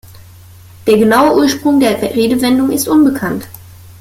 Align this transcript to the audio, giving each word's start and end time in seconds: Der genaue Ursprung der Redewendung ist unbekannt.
Der 0.87 0.97
genaue 0.97 1.35
Ursprung 1.35 1.79
der 1.79 2.01
Redewendung 2.01 2.71
ist 2.71 2.87
unbekannt. 2.87 3.45